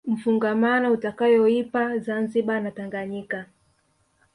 [0.05, 3.45] mfungamano utakayoipa Zanzibar na Tanganyika